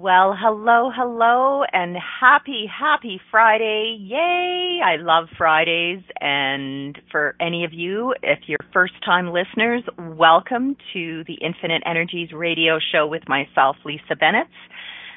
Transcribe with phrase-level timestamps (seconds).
[0.00, 3.98] Well, hello, hello, and happy, happy Friday.
[4.00, 4.80] Yay!
[4.82, 6.00] I love Fridays.
[6.18, 12.30] And for any of you, if you're first time listeners, welcome to the Infinite Energies
[12.32, 14.46] radio show with myself, Lisa Bennett,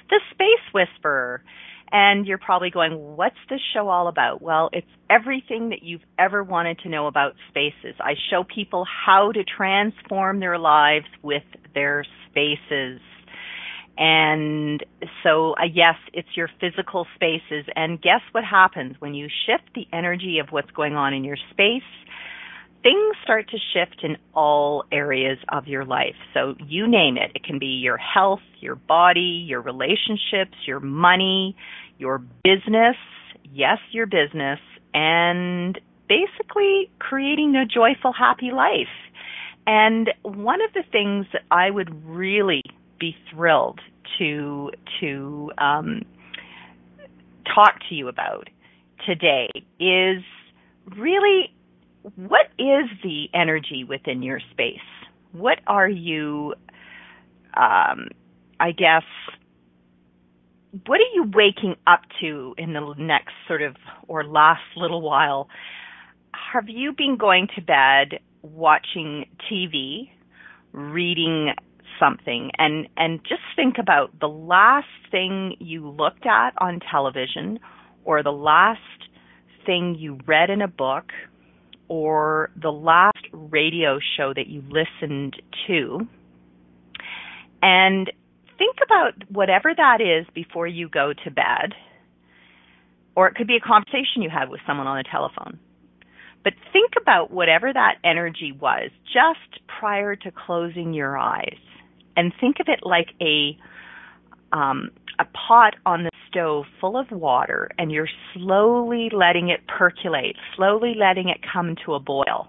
[0.09, 1.42] the Space Whisperer.
[1.90, 4.42] And you're probably going, what's this show all about?
[4.42, 7.95] Well, it's everything that you've ever wanted to know about spaces.
[8.02, 13.00] I show people how to transform their lives with their spaces.
[13.97, 14.83] And
[15.23, 17.66] so, uh, yes, it's your physical spaces.
[17.75, 21.38] And guess what happens when you shift the energy of what's going on in your
[21.52, 21.83] space?
[22.81, 26.16] Things start to shift in all areas of your life.
[26.33, 27.31] So you name it.
[27.35, 31.55] It can be your health, your body, your relationships, your money,
[31.97, 32.97] your business.
[33.53, 34.59] Yes, your business.
[34.94, 38.88] And basically creating a joyful, happy life.
[39.66, 42.63] And one of the things that I would really
[43.04, 43.82] be thrilled
[44.18, 46.04] to to um,
[47.54, 48.48] talk to you about
[49.06, 50.23] today is
[50.96, 51.54] really
[52.16, 54.78] what is the energy within your space?
[55.34, 56.54] What are you,
[57.56, 58.08] um,
[58.62, 59.04] I guess,
[60.86, 63.76] what are you waking up to in the next sort of
[64.08, 65.50] or last little while?
[66.54, 70.09] Have you been going to bed watching TV,
[70.72, 71.54] reading
[71.99, 72.52] something.
[72.58, 77.59] And and just think about the last thing you looked at on television
[78.05, 78.80] or the last
[79.66, 81.12] thing you read in a book
[81.88, 86.07] or the last radio show that you listened to.
[87.62, 88.12] And
[88.57, 91.73] think about whatever that is before you go to bed.
[93.16, 95.59] Or it could be a conversation you had with someone on the telephone.
[96.44, 101.59] But think about whatever that energy was just prior to closing your eyes
[102.16, 103.57] and think of it like a
[104.51, 110.35] um, a pot on the stove full of water, and you're slowly letting it percolate,
[110.56, 112.47] slowly letting it come to a boil.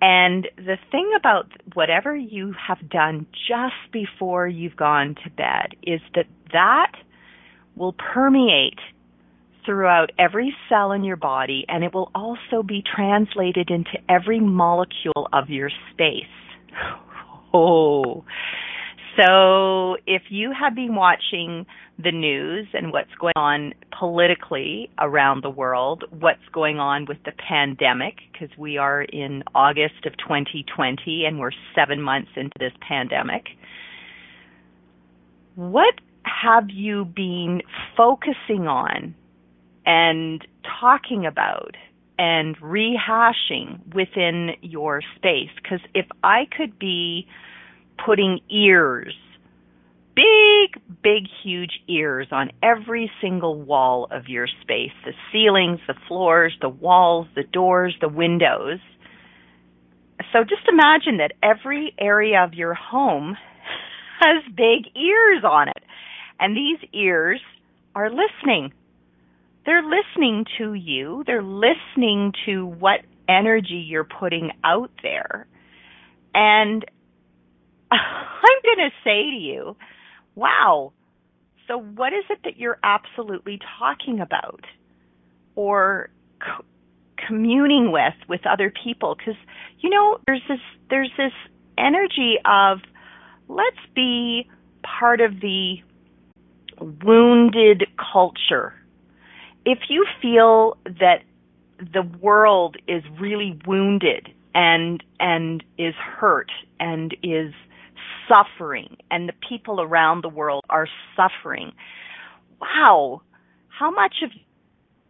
[0.00, 6.00] And the thing about whatever you have done just before you've gone to bed is
[6.14, 6.92] that that
[7.76, 8.78] will permeate
[9.64, 15.26] throughout every cell in your body and it will also be translated into every molecule
[15.32, 16.24] of your space.
[17.54, 18.24] Oh.
[19.16, 21.66] So if you have been watching
[22.02, 27.30] the news and what's going on politically around the world, what's going on with the
[27.30, 33.44] pandemic, because we are in August of 2020 and we're seven months into this pandemic,
[35.54, 35.94] what
[36.24, 37.62] have you been
[37.96, 39.14] focusing on
[39.86, 40.44] and
[40.80, 41.76] talking about
[42.18, 45.50] and rehashing within your space.
[45.62, 47.26] Because if I could be
[48.04, 49.14] putting ears,
[50.14, 56.56] big, big, huge ears on every single wall of your space the ceilings, the floors,
[56.60, 58.78] the walls, the doors, the windows.
[60.32, 63.36] So just imagine that every area of your home
[64.20, 65.82] has big ears on it.
[66.38, 67.40] And these ears
[67.94, 68.72] are listening
[69.66, 71.24] they're listening to you.
[71.26, 75.46] They're listening to what energy you're putting out there.
[76.34, 76.84] And
[77.90, 79.76] I'm going to say to you,
[80.34, 80.92] wow,
[81.66, 84.64] so what is it that you're absolutely talking about
[85.54, 86.10] or
[86.40, 86.64] co-
[87.26, 89.40] communing with with other people because
[89.78, 90.58] you know there's this
[90.90, 91.32] there's this
[91.78, 92.80] energy of
[93.48, 94.48] let's be
[94.82, 95.76] part of the
[97.02, 98.74] wounded culture
[99.64, 101.22] if you feel that
[101.78, 107.52] the world is really wounded and and is hurt and is
[108.28, 111.72] suffering and the people around the world are suffering
[112.60, 113.20] wow
[113.68, 114.30] how much of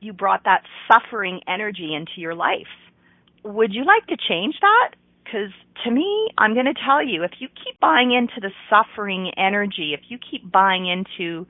[0.01, 2.69] you brought that suffering energy into your life?
[3.43, 4.95] Would you like to change that?
[5.25, 5.51] Because
[5.85, 9.93] to me i'm going to tell you if you keep buying into the suffering energy
[9.93, 11.47] if you keep buying into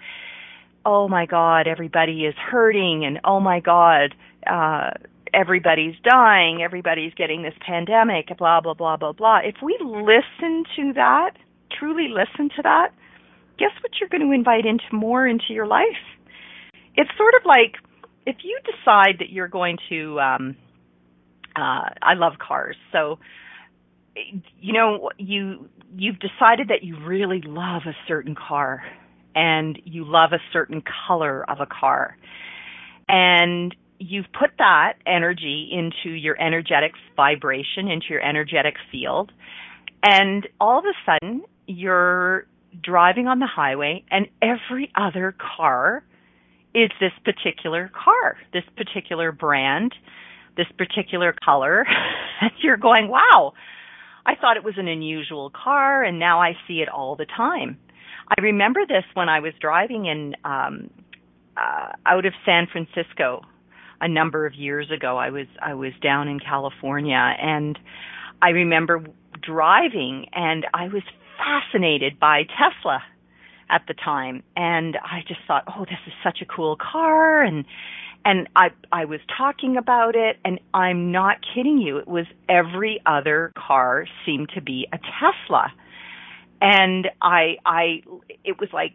[0.84, 4.14] oh my God, everybody is hurting and oh my God,
[4.46, 4.90] uh,
[5.32, 9.38] everybody's dying, everybody's getting this pandemic, blah, blah, blah, blah, blah.
[9.42, 11.32] If we listen to that,
[11.78, 12.90] truly listen to that,
[13.58, 16.02] guess what you're going to invite into more into your life?
[16.96, 17.76] It's sort of like
[18.26, 20.56] if you decide that you're going to um
[21.56, 22.76] uh I love cars.
[22.92, 23.18] So
[24.60, 28.82] you know, you you've decided that you really love a certain car
[29.34, 32.16] and you love a certain color of a car.
[33.08, 39.32] And you've put that energy into your energetic vibration, into your energetic field.
[40.02, 42.46] And all of a sudden, you're
[42.82, 46.04] driving on the highway and every other car
[46.74, 49.94] is this particular car, this particular brand,
[50.56, 51.86] this particular color.
[52.40, 53.52] and you're going, wow,
[54.26, 57.78] I thought it was an unusual car and now I see it all the time.
[58.28, 60.90] I remember this when I was driving in um
[61.56, 63.42] uh out of San Francisco
[64.00, 65.16] a number of years ago.
[65.16, 67.78] I was I was down in California and
[68.42, 69.04] I remember
[69.42, 71.02] driving and I was
[71.38, 73.02] fascinated by Tesla
[73.70, 77.64] at the time and I just thought, "Oh, this is such a cool car." And
[78.24, 81.98] and I I was talking about it and I'm not kidding you.
[81.98, 85.72] It was every other car seemed to be a Tesla.
[86.64, 88.02] And I I
[88.42, 88.92] it was like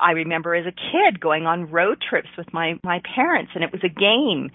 [0.00, 3.70] I remember as a kid going on road trips with my my parents and it
[3.70, 4.50] was a game.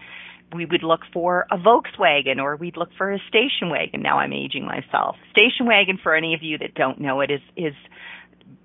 [0.55, 4.01] We would look for a Volkswagen or we'd look for a station wagon.
[4.01, 5.17] Now I'm aging myself.
[5.29, 7.73] Station wagon for any of you that don't know it is is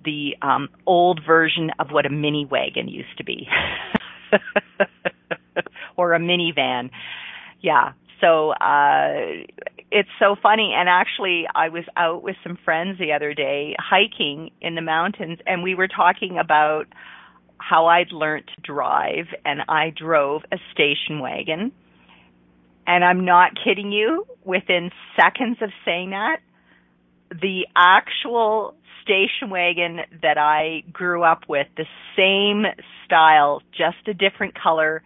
[0.07, 3.47] the um old version of what a mini wagon used to be.
[5.99, 6.89] or a minivan.
[7.61, 7.93] Yeah.
[8.23, 9.45] So uh
[9.93, 14.51] it's so funny and actually I was out with some friends the other day hiking
[14.61, 16.87] in the mountains and we were talking about
[17.59, 21.73] how I'd learned to drive and I drove a station wagon.
[22.87, 26.39] And I'm not kidding you, within seconds of saying that,
[27.31, 31.87] the actual station wagon that I grew up with, the
[32.17, 32.65] same
[33.05, 35.03] style, just a different color,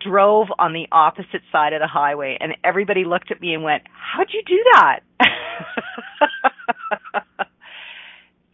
[0.00, 3.84] drove on the opposite side of the highway and everybody looked at me and went,
[3.92, 5.00] "How'd you do that?"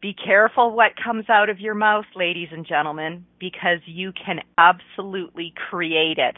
[0.02, 5.54] Be careful what comes out of your mouth, ladies and gentlemen, because you can absolutely
[5.68, 6.36] create it.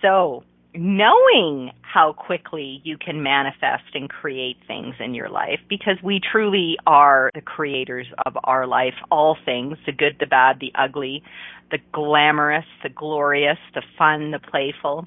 [0.00, 0.44] So,
[0.74, 6.76] knowing how quickly you can manifest and create things in your life because we truly
[6.86, 11.22] are the creators of our life, all things, the good, the bad, the ugly,
[11.70, 15.06] the glamorous, the glorious, the fun, the playful.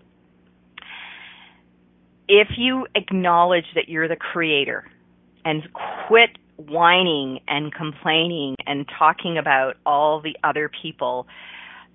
[2.28, 4.86] If you acknowledge that you're the creator
[5.44, 5.64] and
[6.08, 11.28] quit whining and complaining and talking about all the other people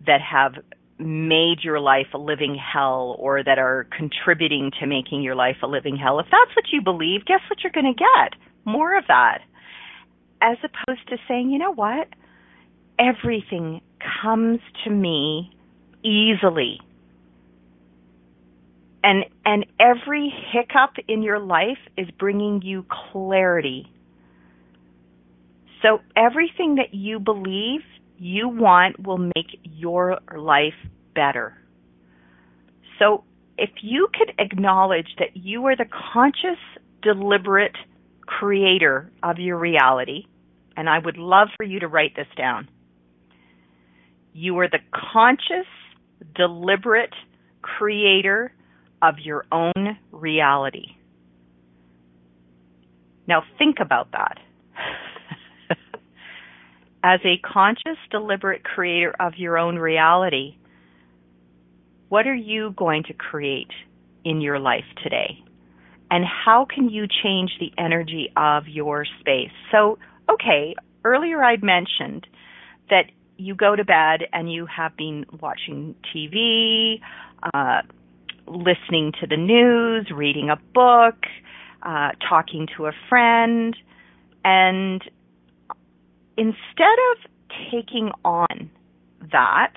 [0.07, 0.55] that have
[1.01, 5.67] made your life a living hell or that are contributing to making your life a
[5.67, 8.39] living hell, if that's what you believe, guess what you're going to get?
[8.65, 9.41] More of that.
[10.43, 12.09] As opposed to saying, you know what?
[12.99, 13.81] Everything
[14.23, 15.51] comes to me
[16.03, 16.81] easily.
[19.03, 23.91] And and every hiccup in your life is bringing you clarity.
[25.83, 27.81] So everything that you believe
[28.21, 30.75] you want will make your life
[31.15, 31.57] better.
[32.99, 33.25] So
[33.57, 36.59] if you could acknowledge that you are the conscious,
[37.03, 37.77] deliberate
[38.27, 40.27] creator of your reality,
[40.77, 42.69] and I would love for you to write this down.
[44.35, 44.81] You are the
[45.13, 45.67] conscious,
[46.35, 47.15] deliberate
[47.63, 48.53] creator
[49.01, 50.89] of your own reality.
[53.27, 54.37] Now think about that.
[57.03, 60.57] As a conscious, deliberate creator of your own reality,
[62.11, 63.71] what are you going to create
[64.25, 65.43] in your life today?
[66.11, 69.53] And how can you change the energy of your space?
[69.71, 72.27] So, okay, earlier I'd mentioned
[72.91, 73.05] that
[73.39, 77.01] you go to bed and you have been watching TV,
[77.55, 77.81] uh,
[78.47, 81.25] listening to the news, reading a book,
[81.83, 83.75] uh, talking to a friend,
[84.45, 85.03] and
[86.37, 87.31] instead of
[87.71, 88.71] taking on
[89.33, 89.73] that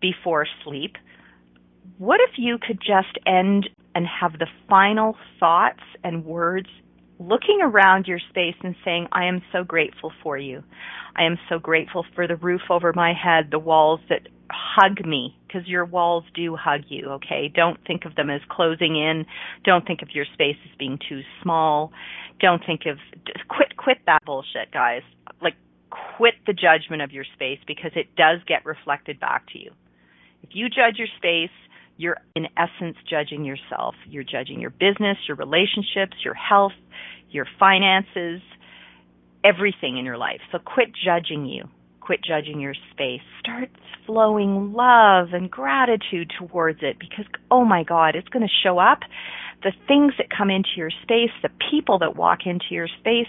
[0.00, 0.96] before sleep,
[1.98, 6.68] what if you could just end and have the final thoughts and words
[7.18, 10.62] looking around your space and saying, I am so grateful for you.
[11.16, 15.34] I am so grateful for the roof over my head, the walls that hug me,
[15.46, 17.50] because your walls do hug you, okay?
[17.52, 19.24] Don't think of them as closing in.
[19.64, 21.90] Don't think of your space as being too small.
[22.40, 22.98] Don't think of,
[23.48, 25.02] quit, quit that bullshit, guys.
[25.40, 25.54] Like,
[26.16, 29.70] quit the judgment of your space because it does get reflected back to you.
[30.42, 31.54] If you judge your space,
[31.96, 33.94] you're in essence judging yourself.
[34.06, 36.72] You're judging your business, your relationships, your health,
[37.30, 38.42] your finances,
[39.42, 40.40] everything in your life.
[40.52, 41.68] So quit judging you.
[42.06, 43.20] Quit judging your space.
[43.40, 43.68] Start
[44.06, 49.00] flowing love and gratitude towards it because, oh my God, it's going to show up.
[49.64, 53.26] The things that come into your space, the people that walk into your space,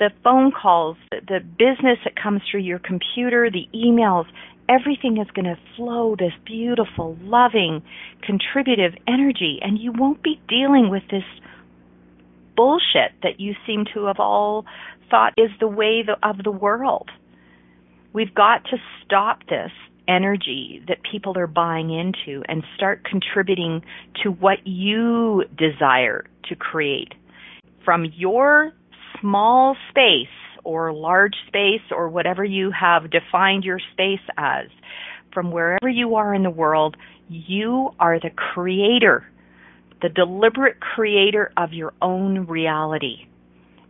[0.00, 4.24] the phone calls, the, the business that comes through your computer, the emails,
[4.68, 7.82] everything is going to flow this beautiful, loving,
[8.22, 11.22] contributive energy, and you won't be dealing with this
[12.56, 14.64] bullshit that you seem to have all
[15.08, 17.08] thought is the way of the world.
[18.18, 19.70] We've got to stop this
[20.08, 23.84] energy that people are buying into and start contributing
[24.24, 27.14] to what you desire to create
[27.84, 28.72] from your
[29.20, 30.26] small space
[30.64, 34.66] or large space or whatever you have defined your space as.
[35.32, 36.96] From wherever you are in the world,
[37.28, 39.28] you are the creator,
[40.02, 43.27] the deliberate creator of your own reality.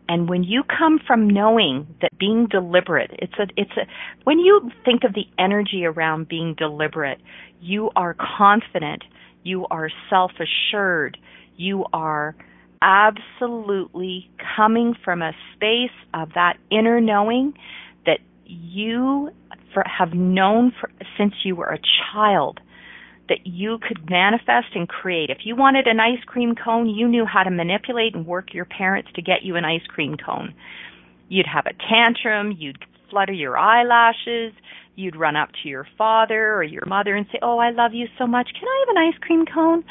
[0.08, 3.86] And when you come from knowing that being deliberate, it's a, it's a,
[4.24, 7.20] when you think of the energy around being deliberate,
[7.60, 9.04] you are confident,
[9.42, 11.18] you are self-assured,
[11.56, 12.34] you are
[12.80, 17.52] absolutely coming from a space of that inner knowing
[18.06, 19.30] that you
[19.74, 21.78] for, have known for, since you were a
[22.12, 22.60] child
[23.28, 25.30] that you could manifest and create.
[25.30, 28.64] If you wanted an ice cream cone, you knew how to manipulate and work your
[28.64, 30.54] parents to get you an ice cream cone.
[31.28, 32.78] You'd have a tantrum, you'd
[33.10, 34.52] flutter your eyelashes,
[34.96, 38.08] you'd run up to your father or your mother and say, "Oh, I love you
[38.18, 38.50] so much.
[38.54, 39.84] Can I have an ice cream cone?"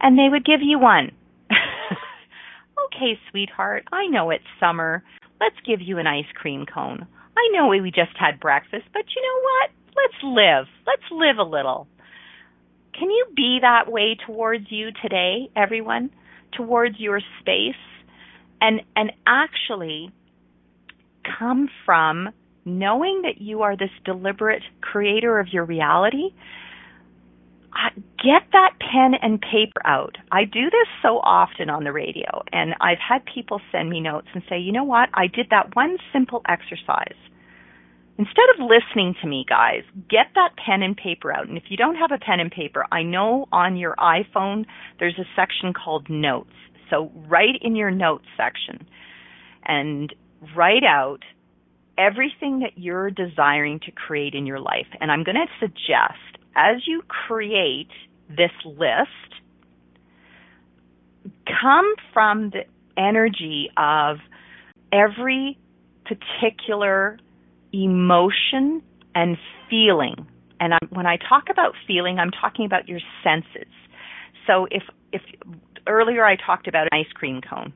[0.00, 1.12] And they would give you one.
[2.86, 5.02] okay, sweetheart, I know it's summer.
[5.40, 7.06] Let's give you an ice cream cone.
[7.36, 9.70] I know we just had breakfast, but you know what?
[9.96, 10.66] Let's live.
[10.86, 11.88] Let's live a little.
[12.98, 16.10] Can you be that way towards you today, everyone?
[16.52, 17.74] Towards your space?
[18.60, 20.10] And and actually
[21.38, 22.30] come from
[22.64, 26.30] knowing that you are this deliberate creator of your reality.
[28.22, 30.16] Get that pen and paper out.
[30.30, 34.28] I do this so often on the radio, and I've had people send me notes
[34.34, 37.16] and say, you know what, I did that one simple exercise
[38.18, 41.48] instead of listening to me, guys, get that pen and paper out.
[41.48, 44.66] And if you don't have a pen and paper, I know on your iPhone
[44.98, 46.52] there's a section called Notes.
[46.90, 48.86] So write in your Notes section
[49.64, 50.14] and
[50.56, 51.20] write out
[51.98, 54.86] everything that you're desiring to create in your life.
[55.00, 57.90] And I'm going to suggest as you create
[58.28, 59.08] this list,
[61.60, 62.64] come from the
[62.96, 64.18] energy of
[64.92, 65.58] every
[66.04, 67.18] particular
[67.72, 68.82] emotion
[69.14, 69.36] and
[69.68, 70.26] feeling.
[70.60, 73.72] And I'm, when I talk about feeling, I'm talking about your senses.
[74.46, 75.22] So if if
[75.86, 77.72] earlier I talked about an ice cream cone,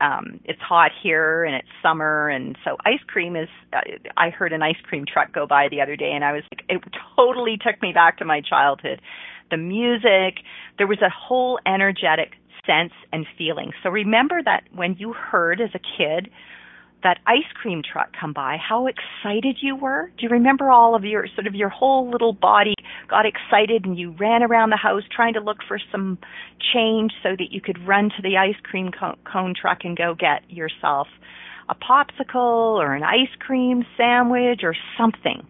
[0.00, 3.48] um, it's hot here and it's summer, and so ice cream is.
[4.16, 6.64] I heard an ice cream truck go by the other day, and I was like,
[6.68, 6.82] it
[7.16, 9.00] totally took me back to my childhood.
[9.50, 10.42] The music,
[10.78, 12.32] there was a whole energetic
[12.66, 13.72] sense and feeling.
[13.82, 16.30] So remember that when you heard as a kid
[17.02, 20.10] that ice cream truck come by, how excited you were.
[20.18, 22.74] Do you remember all of your sort of your whole little body
[23.08, 26.18] got excited and you ran around the house trying to look for some
[26.72, 30.48] change so that you could run to the ice cream cone truck and go get
[30.50, 31.08] yourself
[31.68, 35.46] a popsicle or an ice cream sandwich or something.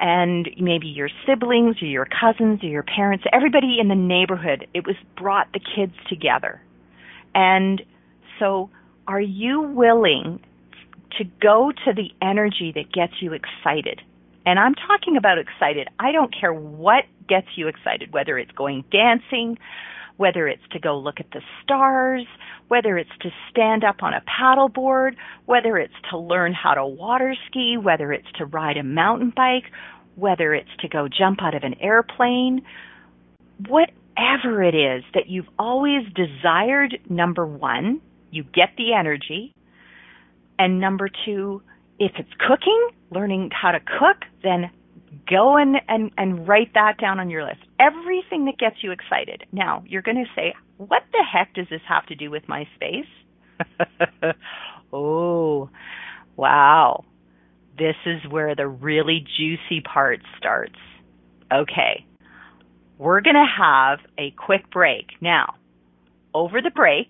[0.00, 4.86] And maybe your siblings or your cousins or your parents, everybody in the neighborhood, it
[4.86, 6.60] was brought the kids together.
[7.34, 7.82] And
[8.38, 8.70] so
[9.06, 10.40] are you willing
[11.18, 14.00] to go to the energy that gets you excited.
[14.46, 15.88] And I'm talking about excited.
[15.98, 19.58] I don't care what gets you excited, whether it's going dancing,
[20.16, 22.26] whether it's to go look at the stars,
[22.68, 25.16] whether it's to stand up on a paddleboard,
[25.46, 29.64] whether it's to learn how to water ski, whether it's to ride a mountain bike,
[30.16, 32.62] whether it's to go jump out of an airplane,
[33.68, 39.54] whatever it is that you've always desired, number one, you get the energy.
[40.58, 41.62] And number two,
[41.98, 44.70] if it's cooking, learning how to cook, then
[45.28, 47.60] go and, and, and write that down on your list.
[47.80, 49.44] Everything that gets you excited.
[49.52, 52.66] Now, you're going to say, what the heck does this have to do with my
[52.74, 53.06] space?
[54.92, 55.70] oh,
[56.36, 57.04] wow.
[57.78, 60.78] This is where the really juicy part starts.
[61.52, 62.06] Okay.
[62.98, 65.06] We're going to have a quick break.
[65.20, 65.54] Now,
[66.34, 67.08] over the break,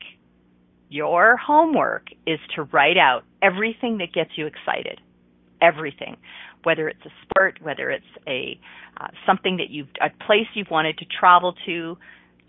[0.94, 5.00] your homework is to write out everything that gets you excited.
[5.60, 6.16] Everything.
[6.62, 8.60] Whether it's a sport, whether it's a
[9.00, 11.98] uh, something that you've a place you've wanted to travel to,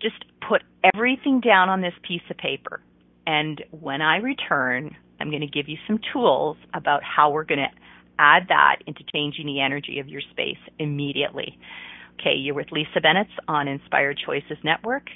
[0.00, 0.62] just put
[0.94, 2.80] everything down on this piece of paper.
[3.26, 7.58] And when I return, I'm going to give you some tools about how we're going
[7.58, 7.80] to
[8.16, 11.58] add that into changing the energy of your space immediately.
[12.20, 15.08] Okay, you're with Lisa Bennett on Inspired Choices Network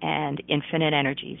[0.00, 1.40] and Infinite Energies.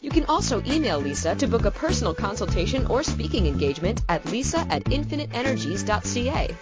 [0.00, 4.60] You can also email Lisa to book a personal consultation or speaking engagement at lisa
[4.70, 6.56] at infiniteenergies.ca.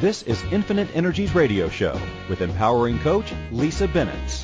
[0.00, 4.43] This is Infinite Energies Radio Show with empowering coach Lisa Bennett.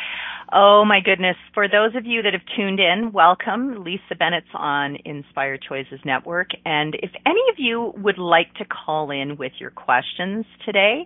[0.53, 1.37] Oh my goodness.
[1.53, 3.85] For those of you that have tuned in, welcome.
[3.85, 6.49] Lisa Bennett's on Inspired Choices Network.
[6.65, 11.05] And if any of you would like to call in with your questions today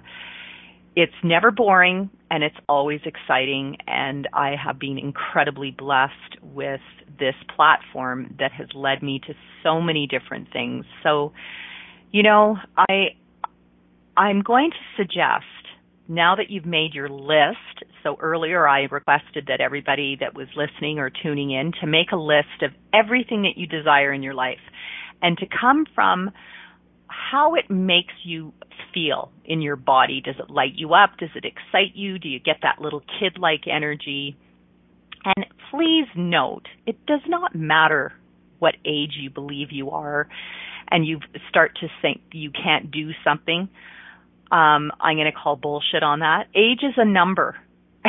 [0.99, 6.81] it's never boring and it's always exciting and I have been incredibly blessed with
[7.17, 9.33] this platform that has led me to
[9.63, 10.83] so many different things.
[11.01, 11.31] So,
[12.11, 13.15] you know, I
[14.17, 15.45] I'm going to suggest
[16.09, 20.99] now that you've made your list, so earlier I requested that everybody that was listening
[20.99, 24.59] or tuning in to make a list of everything that you desire in your life
[25.21, 26.31] and to come from
[27.09, 28.53] how it makes you
[28.93, 30.21] feel in your body.
[30.21, 31.17] Does it light you up?
[31.17, 32.17] Does it excite you?
[32.19, 34.37] Do you get that little kid like energy?
[35.25, 38.13] And please note, it does not matter
[38.59, 40.27] what age you believe you are.
[40.91, 41.19] and you
[41.49, 43.69] start to think you can't do something,
[44.51, 46.47] um, I'm going to call bullshit on that.
[46.55, 47.55] Age is a number.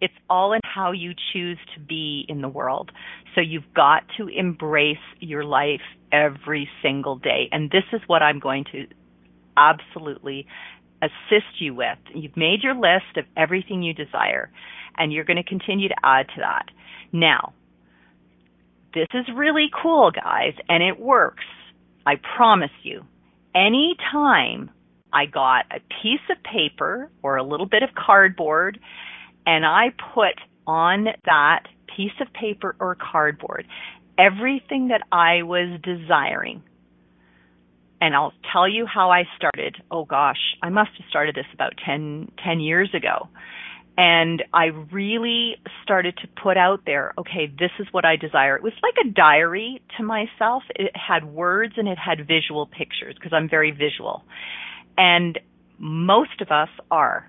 [0.00, 2.90] it's all in how you choose to be in the world.
[3.34, 5.80] So you've got to embrace your life
[6.12, 7.48] every single day.
[7.52, 8.86] And this is what I'm going to
[9.56, 10.46] absolutely
[11.02, 11.98] assist you with.
[12.14, 14.50] You've made your list of everything you desire,
[14.96, 16.66] and you're going to continue to add to that.
[17.12, 17.52] Now,
[18.94, 21.44] this is really cool, guys, and it works.
[22.06, 23.02] I promise you.
[23.54, 24.70] Anytime
[25.12, 28.78] I got a piece of paper or a little bit of cardboard
[29.50, 31.64] and I put on that
[31.96, 33.66] piece of paper or cardboard
[34.16, 36.62] everything that I was desiring.
[38.00, 39.76] And I'll tell you how I started.
[39.90, 43.28] Oh gosh, I must have started this about 10, 10 years ago.
[43.98, 48.56] And I really started to put out there, okay, this is what I desire.
[48.56, 50.62] It was like a diary to myself.
[50.76, 54.22] It had words and it had visual pictures because I'm very visual.
[54.96, 55.40] And
[55.78, 57.28] most of us are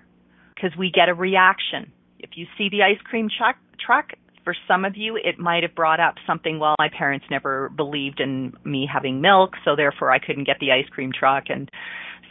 [0.62, 1.91] because we get a reaction.
[2.21, 4.12] If you see the ice cream truck, truck,
[4.43, 8.19] for some of you, it might have brought up something, well, my parents never believed
[8.19, 11.45] in me having milk, so therefore I couldn't get the ice cream truck.
[11.49, 11.69] And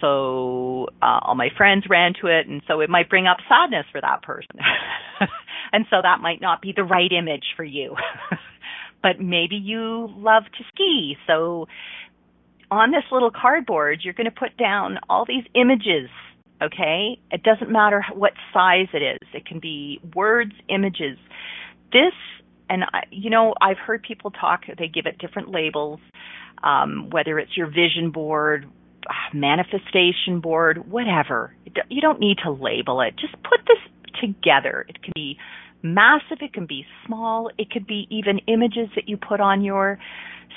[0.00, 3.86] so uh, all my friends ran to it, and so it might bring up sadness
[3.92, 4.56] for that person.
[5.72, 7.94] and so that might not be the right image for you.
[9.02, 11.66] but maybe you love to ski, so
[12.70, 16.08] on this little cardboard, you're going to put down all these images,
[16.62, 17.18] okay?
[17.30, 19.28] It doesn't matter what size it is.
[19.34, 21.18] It can be words, images.
[21.92, 22.12] This,
[22.68, 26.00] and I, you know, I've heard people talk, they give it different labels,
[26.62, 28.66] um, whether it's your vision board,
[29.32, 31.54] manifestation board, whatever.
[31.88, 33.14] You don't need to label it.
[33.18, 33.78] Just put this
[34.20, 34.86] together.
[34.88, 35.38] It can be
[35.82, 39.98] massive, it can be small, it could be even images that you put on your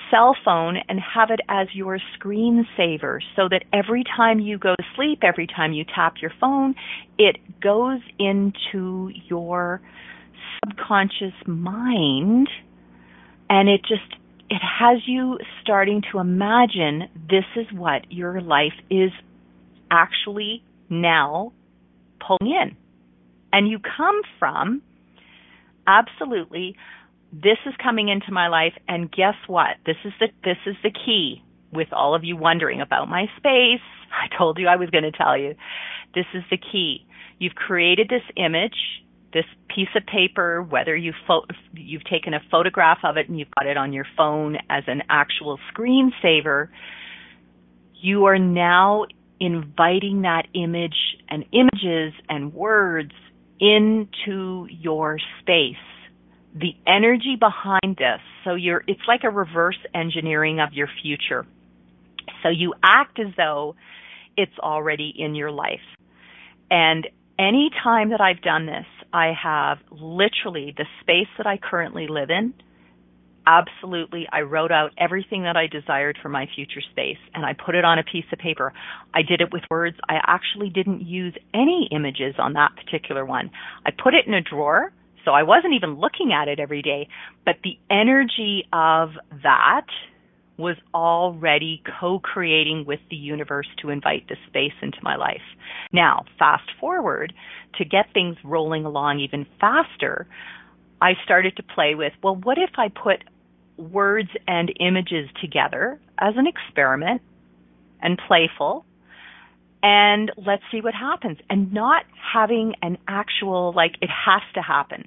[0.09, 4.83] cell phone and have it as your screensaver so that every time you go to
[4.95, 6.75] sleep, every time you tap your phone,
[7.17, 9.81] it goes into your
[10.63, 12.47] subconscious mind
[13.49, 14.15] and it just
[14.49, 19.11] it has you starting to imagine this is what your life is
[19.89, 21.53] actually now
[22.19, 22.77] pulling in.
[23.51, 24.81] And you come from
[25.87, 26.75] absolutely
[27.33, 29.77] this is coming into my life and guess what?
[29.85, 31.41] This is the this is the key
[31.71, 33.81] with all of you wondering about my space.
[34.11, 35.55] I told you I was going to tell you.
[36.13, 37.07] This is the key.
[37.39, 38.75] You've created this image,
[39.33, 43.49] this piece of paper, whether you fo- you've taken a photograph of it and you've
[43.57, 46.67] got it on your phone as an actual screensaver,
[47.95, 49.05] you are now
[49.39, 53.11] inviting that image and images and words
[53.59, 55.75] into your space
[56.53, 58.19] the energy behind this.
[58.43, 61.45] So you're, it's like a reverse engineering of your future.
[62.43, 63.75] So you act as though
[64.37, 65.79] it's already in your life.
[66.69, 67.07] And
[67.39, 72.29] any time that I've done this, I have literally the space that I currently live
[72.29, 72.53] in.
[73.45, 77.75] Absolutely, I wrote out everything that I desired for my future space and I put
[77.75, 78.71] it on a piece of paper.
[79.13, 79.97] I did it with words.
[80.07, 83.51] I actually didn't use any images on that particular one.
[83.85, 84.93] I put it in a drawer
[85.25, 87.07] so I wasn't even looking at it every day,
[87.45, 89.11] but the energy of
[89.43, 89.85] that
[90.57, 95.41] was already co-creating with the universe to invite this space into my life.
[95.91, 97.33] Now, fast forward
[97.77, 100.27] to get things rolling along even faster,
[101.01, 103.23] I started to play with, well, what if I put
[103.77, 107.21] words and images together as an experiment
[108.01, 108.85] and playful
[109.83, 111.37] and let's see what happens.
[111.49, 115.05] And not having an actual like it has to happen.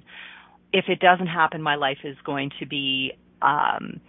[0.71, 3.99] If it doesn't happen my life is going to be um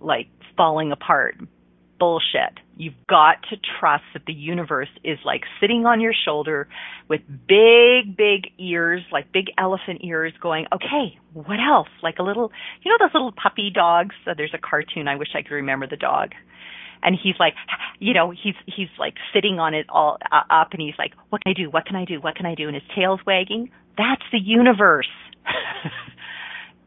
[0.00, 1.36] like falling apart.
[1.98, 2.60] Bullshit.
[2.76, 6.68] You've got to trust that the universe is like sitting on your shoulder
[7.08, 11.88] with big big ears like big elephant ears going okay what else?
[12.02, 12.52] Like a little
[12.82, 14.14] you know those little puppy dogs?
[14.26, 15.08] Uh, there's a cartoon.
[15.08, 16.32] I wish i could remember the dog
[17.02, 17.54] and he's like
[17.98, 21.42] you know he's he's like sitting on it all uh, up and he's like what
[21.42, 21.70] can i do?
[21.70, 22.20] What can i do?
[22.20, 22.66] What can i do?
[22.66, 23.70] And his tail's wagging.
[23.96, 25.08] That's the universe.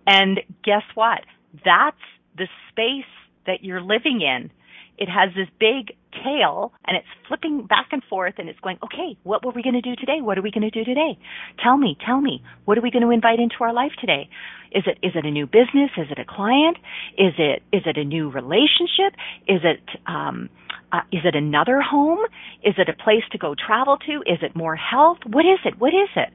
[0.10, 1.20] And guess what?
[1.64, 2.02] That's
[2.36, 3.10] the space
[3.46, 4.50] that you're living in.
[4.98, 9.18] It has this big tail and it's flipping back and forth and it's going, okay,
[9.24, 10.22] what were we going to do today?
[10.22, 11.18] What are we going to do today?
[11.64, 14.30] Tell me, tell me, what are we going to invite into our life today?
[14.72, 15.92] Is it, is it a new business?
[15.98, 16.78] Is it a client?
[17.18, 19.14] Is it, is it a new relationship?
[19.48, 20.50] Is it, um,
[20.92, 22.20] uh, is it another home?
[22.64, 24.24] Is it a place to go travel to?
[24.26, 25.20] Is it more health?
[25.26, 25.80] What is it?
[25.80, 26.30] What is it?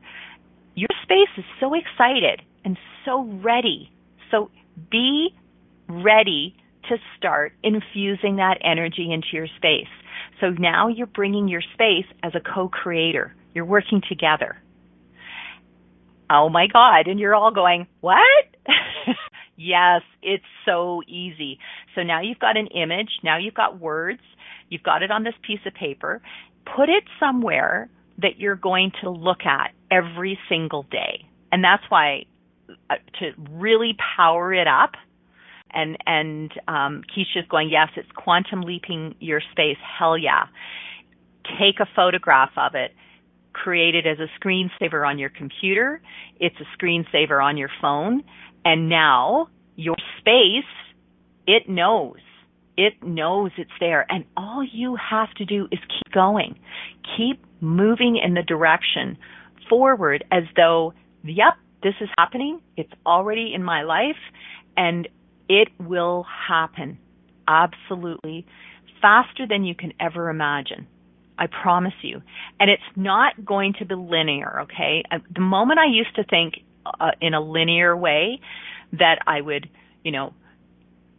[0.75, 3.91] Your space is so excited and so ready.
[4.31, 4.51] So
[4.91, 5.31] be
[5.89, 6.57] ready
[6.89, 9.89] to start infusing that energy into your space.
[10.41, 13.35] So now you're bringing your space as a co-creator.
[13.55, 14.57] You're working together.
[16.31, 17.07] Oh my God.
[17.07, 18.19] And you're all going, what?
[19.57, 21.59] yes, it's so easy.
[21.95, 23.11] So now you've got an image.
[23.23, 24.21] Now you've got words.
[24.69, 26.21] You've got it on this piece of paper.
[26.77, 31.27] Put it somewhere that you're going to look at every single day.
[31.53, 32.25] And that's why
[32.91, 34.93] uh, to really power it up
[35.75, 39.79] and and um, Keisha's going, yes, it's quantum leaping your space.
[39.99, 40.47] Hell yeah!
[41.59, 42.93] Take a photograph of it.
[43.53, 46.01] Create it as a screensaver on your computer.
[46.41, 48.25] It's a screensaver on your phone,
[48.65, 50.65] and now your space,
[51.47, 52.19] it knows.
[52.77, 56.59] It knows it's there, and all you have to do is keep going.
[57.17, 59.17] Keep moving in the direction
[59.69, 62.61] forward as though, yep, this is happening.
[62.77, 64.17] It's already in my life,
[64.77, 65.07] and
[65.49, 66.99] it will happen.
[67.47, 68.47] Absolutely.
[69.01, 70.87] Faster than you can ever imagine.
[71.39, 72.23] I promise you.
[72.61, 75.03] And it's not going to be linear, okay?
[75.35, 76.55] The moment I used to think
[76.87, 78.41] uh, in a linear way
[78.93, 79.69] that I would,
[80.05, 80.33] you know,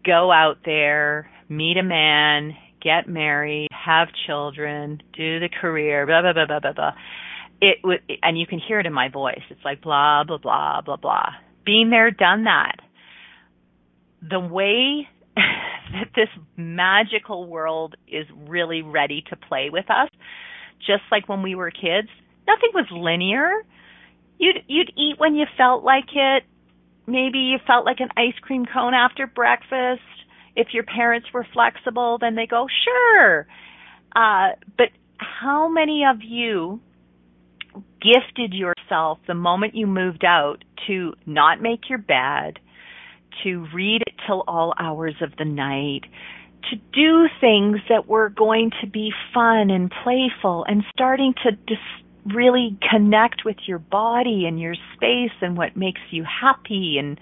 [0.05, 6.33] go out there, meet a man, get married, have children, do the career, blah blah
[6.33, 6.91] blah blah blah blah.
[7.59, 9.41] It would, and you can hear it in my voice.
[9.49, 11.29] It's like blah blah blah blah blah.
[11.65, 12.84] Being there, done that
[14.29, 20.09] the way that this magical world is really ready to play with us,
[20.79, 22.09] just like when we were kids,
[22.47, 23.51] nothing was linear.
[24.37, 26.43] You'd you'd eat when you felt like it.
[27.07, 30.01] Maybe you felt like an ice cream cone after breakfast.
[30.55, 33.47] If your parents were flexible, then they go, sure.
[34.15, 36.79] Uh, but how many of you
[38.01, 42.59] gifted yourself the moment you moved out to not make your bed,
[43.43, 46.01] to read it till all hours of the night,
[46.69, 51.81] to do things that were going to be fun and playful and starting to just
[52.33, 57.19] really connect with your body and your space and what makes you happy and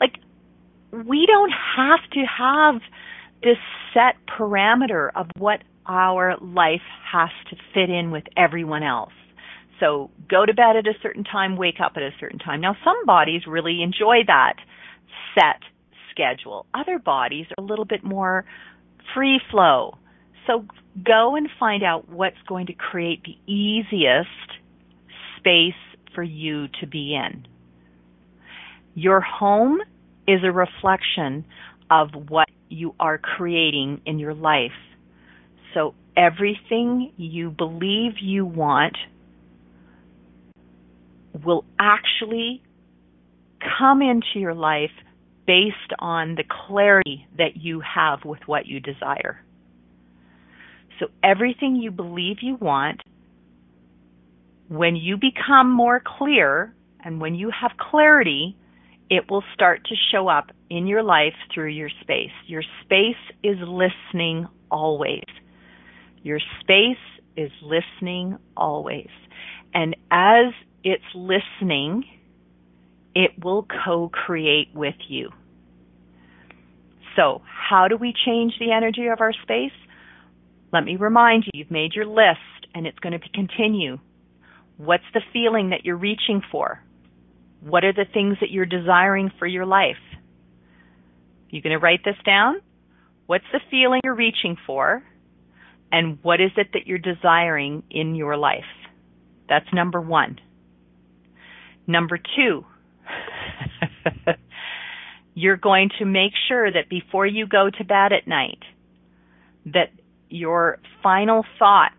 [0.00, 0.16] like
[0.92, 2.82] we don't have to have
[3.42, 3.56] this
[3.94, 9.12] set parameter of what our life has to fit in with everyone else.
[9.80, 12.60] So go to bed at a certain time, wake up at a certain time.
[12.60, 14.54] Now some bodies really enjoy that
[15.34, 15.60] set
[16.10, 16.66] schedule.
[16.74, 18.44] Other bodies are a little bit more
[19.14, 19.96] free flow.
[20.46, 20.64] So
[21.04, 24.28] go and find out what's going to create the easiest
[25.36, 25.74] space
[26.14, 27.46] for you to be in.
[28.94, 29.80] Your home
[30.26, 31.44] is a reflection
[31.90, 34.72] of what you are creating in your life.
[35.74, 38.96] So everything you believe you want
[41.44, 42.62] will actually
[43.78, 44.90] come into your life
[45.46, 49.42] based on the clarity that you have with what you desire.
[51.00, 53.00] So everything you believe you want,
[54.68, 58.56] when you become more clear and when you have clarity,
[59.08, 62.32] it will start to show up in your life through your space.
[62.46, 65.24] Your space is listening always.
[66.22, 66.96] Your space
[67.36, 69.08] is listening always.
[69.72, 70.52] And as
[70.84, 72.04] it's listening,
[73.18, 75.30] it will co-create with you.
[77.16, 79.72] So how do we change the energy of our space?
[80.72, 82.38] Let me remind you, you've made your list
[82.76, 83.98] and it's going to continue.
[84.76, 86.80] What's the feeling that you're reaching for?
[87.60, 89.96] What are the things that you're desiring for your life?
[91.50, 92.60] You're going to write this down?
[93.26, 95.02] What's the feeling you're reaching for?
[95.90, 98.62] And what is it that you're desiring in your life?
[99.48, 100.38] That's number one.
[101.88, 102.64] Number two,
[105.34, 108.58] you're going to make sure that before you go to bed at night,
[109.66, 109.90] that
[110.28, 111.94] your final thoughts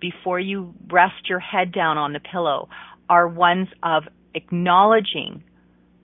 [0.00, 2.68] before you rest your head down on the pillow
[3.08, 5.42] are ones of acknowledging,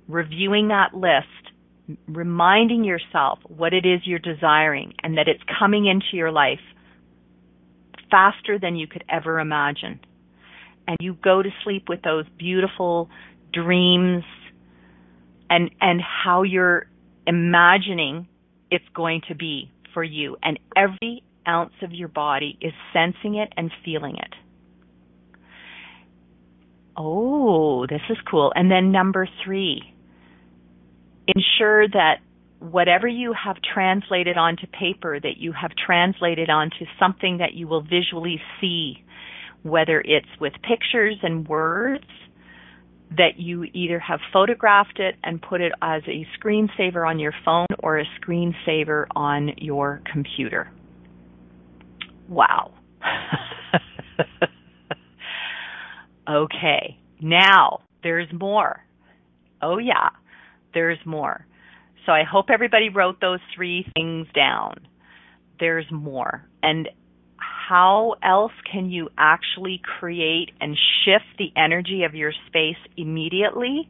[0.08, 1.28] reviewing that list,
[2.08, 6.60] reminding yourself what it is you're desiring and that it's coming into your life
[8.10, 10.00] faster than you could ever imagine.
[10.86, 13.08] And you go to sleep with those beautiful
[13.52, 14.24] dreams
[15.50, 16.86] and and how you're
[17.26, 18.28] imagining
[18.70, 23.52] it's going to be for you and every ounce of your body is sensing it
[23.56, 24.34] and feeling it.
[26.96, 28.52] Oh, this is cool.
[28.54, 29.82] And then number 3,
[31.26, 32.18] ensure that
[32.60, 37.82] whatever you have translated onto paper that you have translated onto something that you will
[37.82, 39.04] visually see
[39.62, 42.04] whether it's with pictures and words
[43.16, 47.66] that you either have photographed it and put it as a screensaver on your phone
[47.80, 50.70] or a screensaver on your computer.
[52.28, 52.72] Wow.
[56.30, 58.80] okay, now there's more.
[59.62, 60.10] Oh, yeah,
[60.72, 61.46] there's more.
[62.06, 64.74] So I hope everybody wrote those three things down.
[65.60, 66.46] There's more.
[66.62, 66.88] And
[67.68, 73.88] how else can you actually create and shift the energy of your space immediately?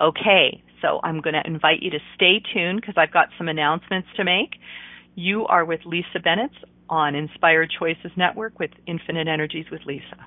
[0.00, 4.08] Okay, so I'm going to invite you to stay tuned because I've got some announcements
[4.16, 4.56] to make.
[5.14, 6.50] You are with Lisa Bennett
[6.88, 10.26] on Inspired Choices Network with Infinite Energies with Lisa.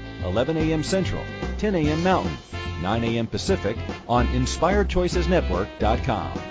[0.23, 0.83] 11 a.m.
[0.83, 1.23] Central,
[1.57, 2.03] 10 a.m.
[2.03, 2.37] Mountain,
[2.81, 3.27] 9 a.m.
[3.27, 6.41] Pacific on InspiredChoicesNetwork.com.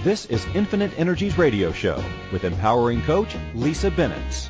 [0.04, 4.50] This is Infinite Energies Radio Show with empowering coach Lisa Bennett.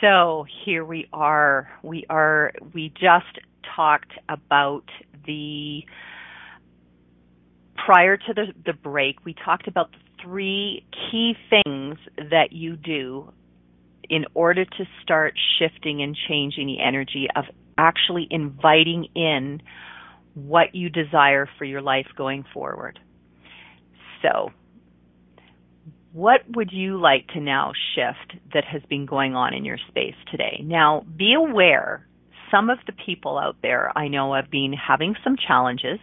[0.00, 1.68] So here we are.
[1.82, 3.38] We are, we just
[3.76, 4.84] talked about
[5.26, 5.82] the,
[7.84, 13.32] prior to the, the break, we talked about the three key things that you do
[14.08, 17.44] in order to start shifting and changing the energy of
[17.78, 19.62] actually inviting in
[20.34, 22.98] what you desire for your life going forward.
[24.22, 24.50] So
[26.12, 30.16] what would you like to now shift that has been going on in your space
[30.30, 30.60] today?
[30.64, 32.06] Now, be aware
[32.50, 36.00] some of the people out there I know have been having some challenges.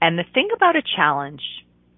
[0.00, 1.42] And the thing about a challenge,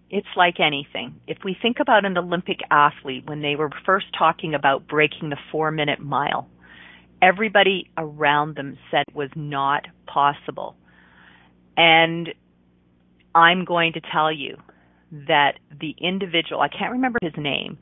[0.09, 1.21] it's like anything.
[1.27, 5.37] If we think about an Olympic athlete when they were first talking about breaking the
[5.53, 6.49] four minute mile,
[7.21, 10.77] everybody around them said it was not possible.
[11.77, 12.31] And
[13.35, 14.57] I'm going to tell you
[15.11, 17.79] that the individual, I can't remember his name,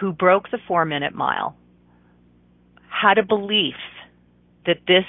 [0.00, 1.56] who broke the four minute mile
[3.04, 3.74] had a belief
[4.66, 5.04] that this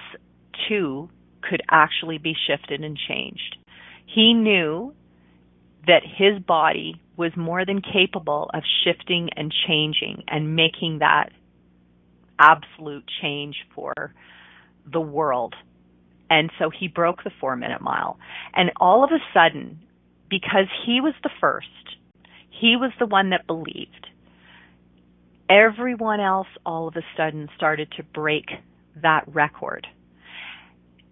[0.67, 1.09] too
[1.41, 3.57] could actually be shifted and changed.
[4.05, 4.93] He knew
[5.87, 11.29] that his body was more than capable of shifting and changing and making that
[12.39, 13.93] absolute change for
[14.91, 15.53] the world.
[16.29, 18.17] And so he broke the four minute mile.
[18.53, 19.79] And all of a sudden,
[20.29, 21.67] because he was the first,
[22.49, 24.07] he was the one that believed,
[25.49, 28.45] everyone else all of a sudden started to break
[29.01, 29.87] that record.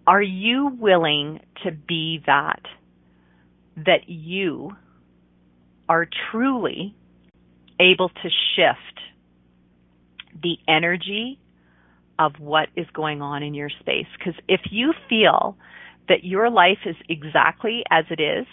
[0.06, 2.60] Are you willing to be that?
[3.76, 4.70] That you
[5.88, 6.94] are truly
[7.80, 9.00] able to shift
[10.42, 11.38] the energy
[12.18, 14.06] of what is going on in your space.
[14.16, 15.56] Because if you feel
[16.08, 18.46] that your life is exactly as it is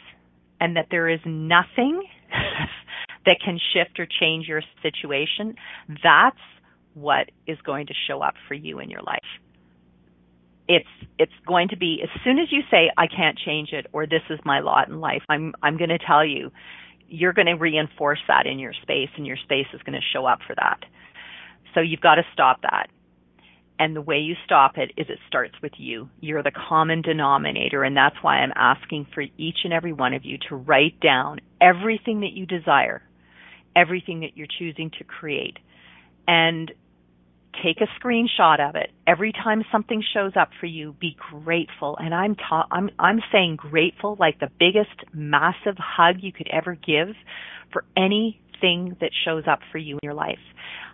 [0.61, 2.03] and that there is nothing
[3.25, 5.55] that can shift or change your situation,
[6.03, 6.37] that's
[6.93, 9.19] what is going to show up for you in your life.
[10.67, 10.87] It's
[11.19, 14.21] it's going to be as soon as you say I can't change it or this
[14.29, 16.51] is my lot in life, I'm I'm going to tell you
[17.09, 20.25] you're going to reinforce that in your space and your space is going to show
[20.25, 20.79] up for that.
[21.73, 22.87] So you've got to stop that.
[23.81, 26.07] And the way you stop it is it starts with you.
[26.19, 30.23] You're the common denominator, and that's why I'm asking for each and every one of
[30.23, 33.01] you to write down everything that you desire,
[33.75, 35.57] everything that you're choosing to create,
[36.27, 36.71] and
[37.63, 38.91] take a screenshot of it.
[39.07, 41.97] Every time something shows up for you, be grateful.
[41.97, 46.75] And I'm ta- I'm I'm saying grateful like the biggest massive hug you could ever
[46.75, 47.15] give
[47.73, 50.37] for anything that shows up for you in your life.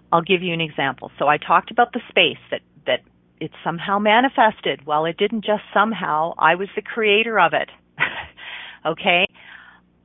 [0.09, 1.11] I'll give you an example.
[1.19, 3.01] So I talked about the space that that
[3.39, 4.85] it somehow manifested.
[4.85, 6.33] Well, it didn't just somehow.
[6.37, 7.69] I was the creator of it.
[8.85, 9.27] okay?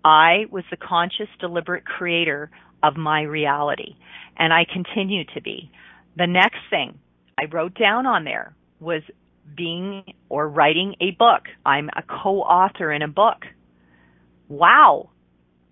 [0.05, 2.51] I was the conscious, deliberate creator
[2.83, 3.95] of my reality,
[4.37, 5.71] and I continue to be.
[6.17, 6.99] The next thing
[7.39, 9.03] I wrote down on there was
[9.57, 11.43] being or writing a book.
[11.65, 13.45] I'm a co-author in a book.
[14.49, 15.11] Wow.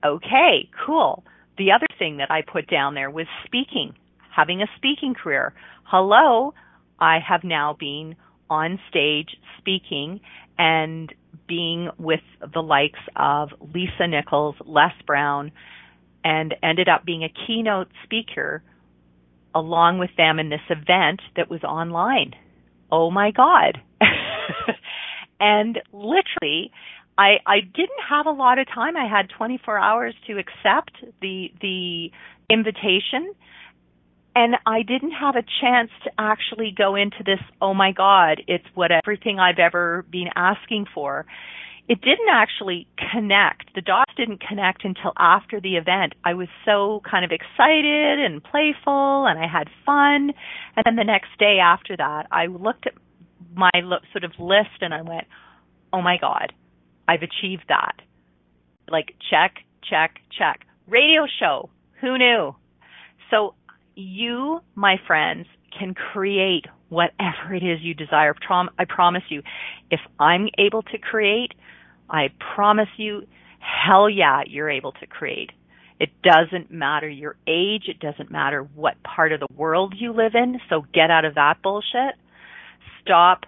[0.05, 1.25] Okay, cool.
[1.59, 3.95] The other thing that I put down there was speaking,
[4.35, 5.53] having a speaking career.
[5.85, 6.55] Hello,
[7.01, 8.17] I have now been
[8.49, 9.29] on stage
[9.59, 10.21] speaking
[10.59, 11.13] and
[11.49, 12.21] being with
[12.53, 15.53] the likes of Lisa Nichols, Les Brown,
[16.25, 18.63] and ended up being a keynote speaker
[19.55, 22.35] along with them in this event that was online.
[22.91, 23.81] Oh my God.
[25.41, 26.71] and literally,
[27.17, 28.97] I, I didn't have a lot of time.
[28.97, 32.11] I had 24 hours to accept the, the
[32.49, 33.35] invitation
[34.41, 38.65] and I didn't have a chance to actually go into this, oh my God, it's
[38.73, 41.27] what everything I've ever been asking for.
[41.91, 43.75] It didn't actually connect.
[43.75, 46.15] The dots didn't connect until after the event.
[46.25, 50.33] I was so kind of excited and playful and I had fun.
[50.75, 52.95] And then the next day after that, I looked at
[53.55, 53.69] my
[54.11, 55.27] sort of list and I went,
[55.93, 56.55] oh my God,
[57.07, 57.97] I've achieved that.
[58.89, 60.61] Like check, check, check.
[60.89, 61.69] Radio show.
[62.01, 62.55] Who knew?
[63.31, 63.55] So
[64.01, 65.47] you, my friends,
[65.79, 68.35] can create whatever it is you desire.
[68.51, 69.43] I promise you,
[69.91, 71.53] if I'm able to create,
[72.09, 73.23] I promise you,
[73.61, 75.51] hell yeah, you're able to create.
[76.01, 77.85] It doesn't matter your age.
[77.89, 80.59] It doesn't matter what part of the world you live in.
[80.71, 82.15] So get out of that bullshit.
[83.03, 83.45] Stop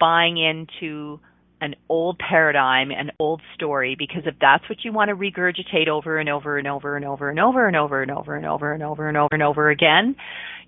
[0.00, 1.20] buying into
[1.62, 6.18] an old paradigm, an old story, because if that's what you want to regurgitate over
[6.18, 8.82] and over and over and over and over and over and over and over and
[8.82, 10.16] over and over and over again,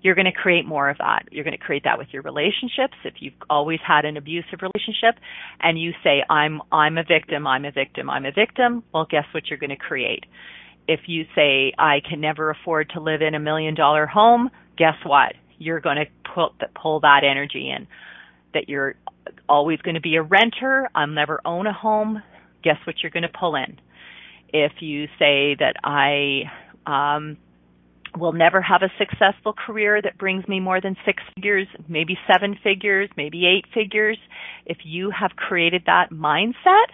[0.01, 1.25] you're going to create more of that.
[1.31, 2.95] You're going to create that with your relationships.
[3.03, 5.21] If you've always had an abusive relationship
[5.59, 9.25] and you say, I'm, I'm a victim, I'm a victim, I'm a victim, well, guess
[9.33, 10.23] what you're going to create?
[10.87, 14.95] If you say, I can never afford to live in a million dollar home, guess
[15.05, 15.33] what?
[15.57, 17.87] You're going to pull, pull that energy in.
[18.55, 18.95] That you're
[19.47, 22.23] always going to be a renter, I'll never own a home,
[22.63, 23.79] guess what you're going to pull in?
[24.49, 26.43] If you say that I
[26.85, 27.37] um,
[28.17, 32.57] will never have a successful career that brings me more than six figures, maybe seven
[32.63, 34.17] figures, maybe eight figures,
[34.65, 36.89] if you have created that mindset,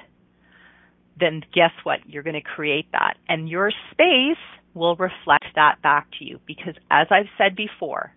[1.20, 2.00] then guess what?
[2.08, 3.16] You're going to create that.
[3.30, 4.42] And your space
[4.74, 8.14] will reflect that back to you because as I've said before,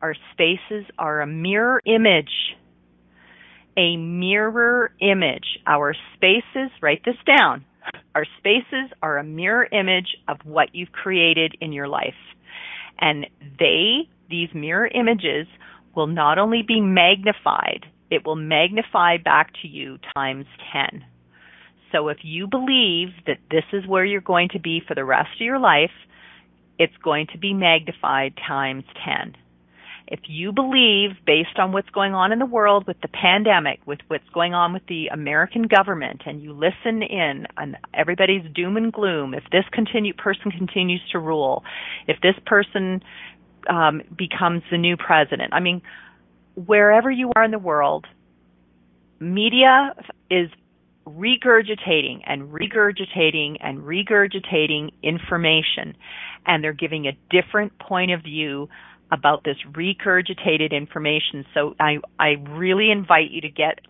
[0.00, 2.56] our spaces are a mirror image
[3.80, 5.58] a mirror image.
[5.66, 7.64] Our spaces, write this down.
[8.14, 12.20] Our spaces are a mirror image of what you've created in your life.
[13.00, 13.26] And
[13.58, 15.46] they, these mirror images,
[15.96, 21.02] will not only be magnified, it will magnify back to you times 10.
[21.90, 25.30] So if you believe that this is where you're going to be for the rest
[25.36, 25.90] of your life,
[26.78, 29.36] it's going to be magnified times 10.
[30.10, 34.00] If you believe, based on what's going on in the world with the pandemic, with
[34.08, 38.92] what's going on with the American government, and you listen in on everybody's doom and
[38.92, 41.62] gloom, if this continue, person continues to rule,
[42.08, 43.04] if this person
[43.68, 45.80] um, becomes the new president, I mean,
[46.56, 48.06] wherever you are in the world,
[49.20, 49.94] media
[50.28, 50.50] is
[51.06, 55.96] regurgitating and regurgitating and regurgitating information
[56.46, 58.68] and they're giving a different point of view
[59.10, 61.44] about this regurgitated information.
[61.54, 63.80] So I, I really invite you to get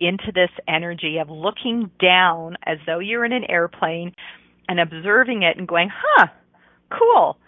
[0.00, 4.12] into this energy of looking down as though you're in an airplane
[4.68, 6.26] and observing it and going, huh,
[6.90, 7.38] cool.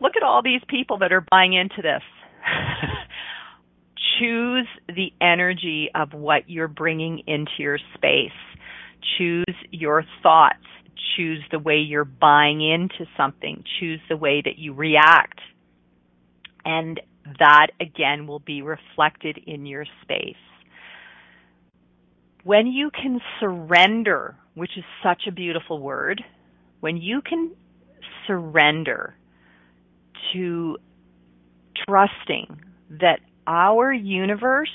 [0.00, 2.02] Look at all these people that are buying into this.
[4.18, 8.30] Choose the energy of what you're bringing into your space.
[9.18, 10.56] Choose your thoughts.
[11.16, 13.64] Choose the way you're buying into something.
[13.80, 15.40] Choose the way that you react.
[16.64, 17.00] And
[17.38, 20.36] that again will be reflected in your space.
[22.44, 26.22] When you can surrender, which is such a beautiful word,
[26.80, 27.52] when you can
[28.26, 29.14] surrender
[30.32, 30.78] to
[31.86, 32.60] trusting
[33.00, 34.68] that our universe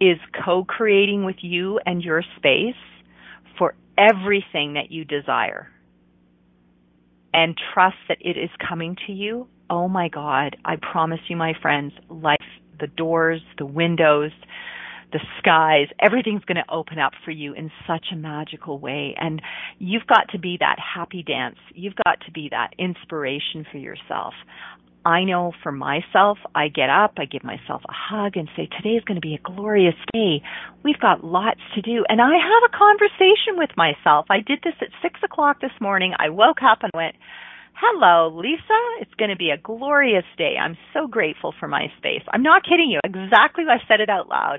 [0.00, 2.74] is co-creating with you and your space
[3.56, 5.68] for everything that you desire.
[7.34, 9.48] And trust that it is coming to you.
[9.70, 12.38] Oh my God, I promise you, my friends, life,
[12.80, 14.30] the doors, the windows,
[15.12, 19.14] the skies, everything's going to open up for you in such a magical way.
[19.18, 19.40] And
[19.78, 21.56] you've got to be that happy dance.
[21.74, 24.34] You've got to be that inspiration for yourself.
[25.04, 28.96] I know for myself, I get up, I give myself a hug and say, today
[28.96, 30.42] is going to be a glorious day.
[30.84, 32.04] We've got lots to do.
[32.08, 34.26] And I have a conversation with myself.
[34.28, 36.12] I did this at six o'clock this morning.
[36.18, 37.14] I woke up and went,
[37.80, 38.80] hello, Lisa.
[39.00, 40.54] It's going to be a glorious day.
[40.60, 42.22] I'm so grateful for my space.
[42.32, 43.00] I'm not kidding you.
[43.04, 43.64] Exactly.
[43.68, 44.58] I said it out loud.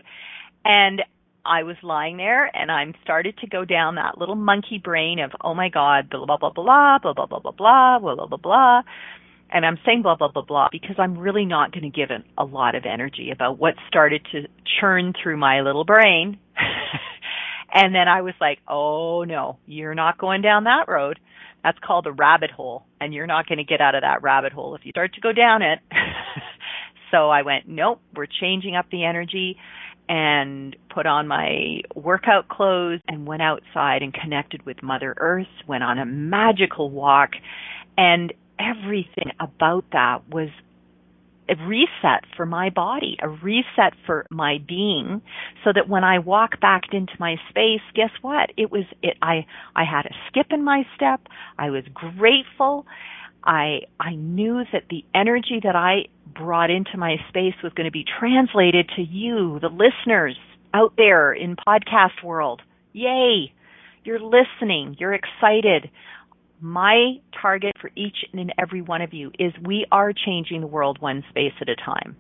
[0.64, 1.02] And
[1.46, 5.32] I was lying there and I'm started to go down that little monkey brain of,
[5.42, 8.38] oh my God, blah, blah, blah, blah, blah, blah, blah, blah, blah, blah, blah, blah,
[8.38, 8.82] blah.
[9.52, 12.24] And I'm saying blah, blah, blah, blah, because I'm really not going to give it
[12.38, 14.44] a lot of energy about what started to
[14.80, 16.38] churn through my little brain.
[17.74, 21.20] and then I was like, oh no, you're not going down that road.
[21.64, 24.54] That's called a rabbit hole and you're not going to get out of that rabbit
[24.54, 25.80] hole if you start to go down it.
[27.12, 29.58] so I went, nope, we're changing up the energy
[30.08, 35.84] and put on my workout clothes and went outside and connected with Mother Earth, went
[35.84, 37.32] on a magical walk
[37.98, 40.50] and everything about that was
[41.50, 45.22] a reset for my body, a reset for my being,
[45.64, 48.52] so that when I walk back into my space, guess what?
[48.58, 49.46] It was it I
[49.76, 51.22] I had a skip in my step.
[51.58, 52.86] I was grateful.
[53.44, 57.92] I I knew that the energy that I brought into my space was going to
[57.92, 60.38] be translated to you, the listeners
[60.74, 62.62] out there in podcast world.
[62.94, 63.52] Yay!
[64.04, 65.90] You're listening, you're excited
[66.62, 70.98] my target for each and every one of you is we are changing the world
[71.00, 72.16] one space at a time.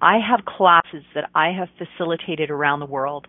[0.00, 3.26] I have classes that I have facilitated around the world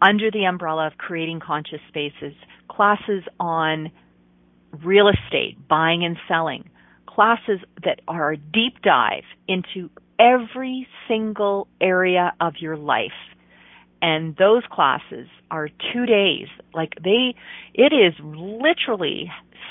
[0.00, 2.34] under the umbrella of creating conscious spaces,
[2.70, 3.90] classes on
[4.84, 6.70] real estate, buying and selling,
[7.06, 13.10] classes that are a deep dive into every single area of your life
[14.02, 16.48] and those classes are two days.
[16.74, 17.34] Like they,
[17.74, 19.30] it is literally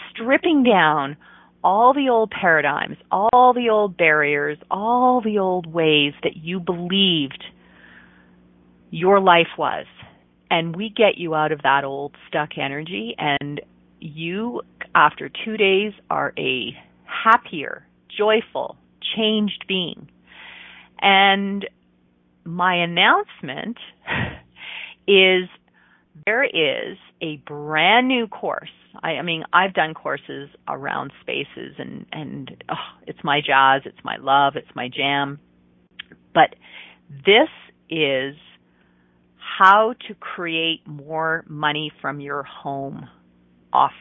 [0.09, 1.17] stripping down
[1.63, 7.43] all the old paradigms, all the old barriers, all the old ways that you believed
[8.91, 9.85] your life was.
[10.49, 13.61] And we get you out of that old stuck energy and
[13.99, 14.61] you,
[14.95, 16.75] after two days, are a
[17.05, 17.85] happier,
[18.17, 18.77] joyful,
[19.15, 20.09] changed being.
[21.01, 21.67] And
[22.49, 23.77] my announcement
[25.07, 25.47] is
[26.25, 28.71] there is a brand new course.
[29.01, 34.03] I, I mean, I've done courses around spaces and, and oh, it's my jazz, it's
[34.03, 35.39] my love, it's my jam.
[36.33, 36.55] But
[37.09, 37.49] this
[37.89, 38.35] is
[39.37, 43.07] how to create more money from your home
[43.71, 43.95] office.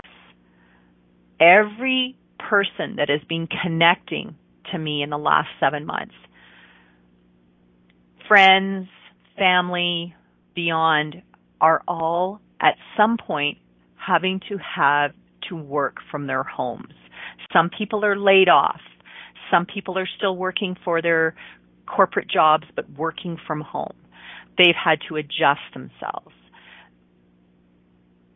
[1.41, 4.37] Every person that has been connecting
[4.73, 6.15] to me in the last seven months
[8.29, 8.89] friends,
[9.37, 10.15] family,
[10.55, 11.23] beyond
[11.61, 13.59] are all at some point
[13.97, 15.13] having to have
[15.49, 16.95] to work from their homes.
[17.53, 18.81] Some people are laid off.
[19.51, 21.35] Some people are still working for their
[21.87, 23.95] corporate jobs but working from home.
[24.59, 26.35] They've had to adjust themselves.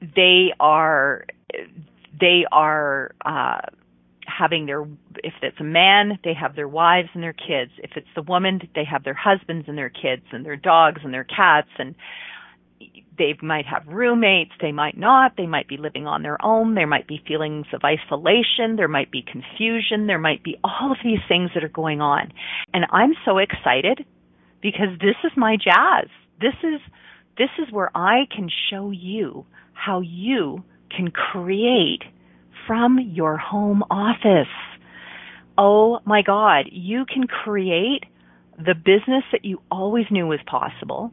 [0.00, 1.26] They are
[2.18, 3.60] they are uh,
[4.38, 4.82] having their
[5.22, 7.72] if it's a man they have their wives and their kids.
[7.78, 11.12] If it's the woman they have their husbands and their kids and their dogs and
[11.12, 11.68] their cats.
[11.78, 11.94] And
[13.18, 14.52] they might have roommates.
[14.60, 15.36] They might not.
[15.36, 16.74] They might be living on their own.
[16.74, 18.76] There might be feelings of isolation.
[18.76, 20.06] There might be confusion.
[20.06, 22.32] There might be all of these things that are going on.
[22.74, 24.04] And i'm so excited
[24.60, 26.08] because this is my jazz.
[26.40, 26.80] This is
[27.38, 30.62] this is where i can show you how you
[30.94, 32.02] can create
[32.66, 34.52] from your home office.
[35.56, 38.04] Oh my God, you can create
[38.56, 41.12] the business that you always knew was possible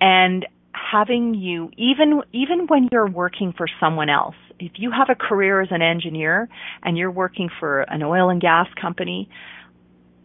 [0.00, 5.14] and having you even even when you're working for someone else if you have a
[5.14, 6.48] career as an engineer
[6.82, 9.28] and you're working for an oil and gas company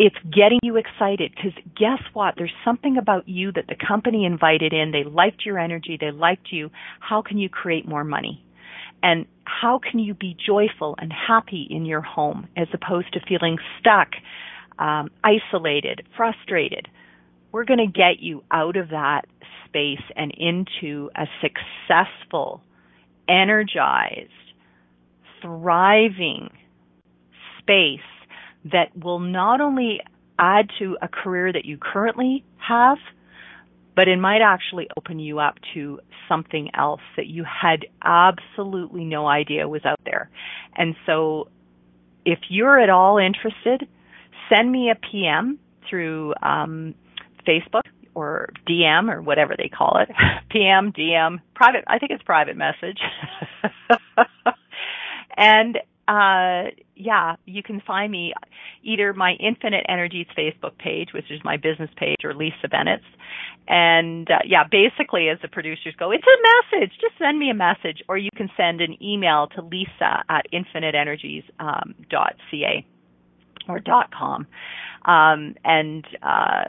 [0.04, 2.34] it's getting you excited because guess what?
[2.36, 4.92] There's something about you that the company invited in.
[4.92, 5.96] They liked your energy.
[6.02, 6.72] They liked you.
[7.00, 8.44] How can you create more money?
[9.04, 9.28] And
[9.62, 14.10] how can you be joyful and happy in your home as opposed to feeling stuck,
[14.80, 16.88] um, isolated, frustrated?
[17.52, 19.24] We're going to get you out of that
[19.66, 22.62] space and into a successful,
[23.28, 24.30] energized,
[25.42, 26.50] thriving
[27.60, 28.00] space
[28.72, 30.02] that will not only
[30.40, 32.98] add to a career that you currently have,
[33.96, 39.28] but it might actually open you up to something else that you had absolutely no
[39.28, 40.30] idea was out there.
[40.76, 41.50] And so
[42.26, 43.88] if you're at all interested,
[44.50, 46.96] send me a PM through um,
[47.48, 47.82] Facebook
[48.14, 50.10] or DM or whatever they call it.
[50.50, 53.00] PM, DM, private, I think it's private message.
[55.38, 55.78] and
[56.12, 58.34] uh, yeah, you can find me
[58.84, 63.06] either my Infinite Energies Facebook page, which is my business page, or Lisa Bennett's.
[63.66, 66.92] And uh, yeah, basically, as the producers go, it's a message.
[67.00, 71.46] Just send me a message, or you can send an email to Lisa at infiniteenergies.ca
[71.60, 71.96] um,
[73.70, 73.80] or
[74.12, 74.48] .com,
[75.06, 76.66] um, and uh,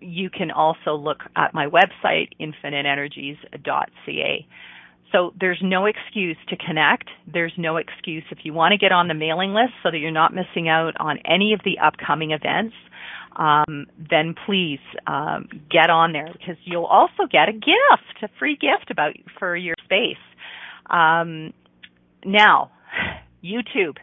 [0.00, 4.46] you can also look at my website, infiniteenergies.ca.
[5.12, 7.08] So there's no excuse to connect.
[7.32, 10.10] There's no excuse if you want to get on the mailing list so that you're
[10.10, 12.74] not missing out on any of the upcoming events.
[13.36, 18.56] Um, then please um, get on there because you'll also get a gift, a free
[18.56, 20.18] gift about for your space.
[20.88, 21.52] Um,
[22.24, 22.70] now,
[23.44, 23.96] YouTube.